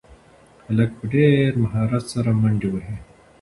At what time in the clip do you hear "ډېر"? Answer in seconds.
1.13-1.49